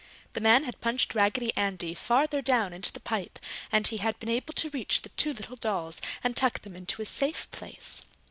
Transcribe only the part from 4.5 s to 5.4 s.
to reach the two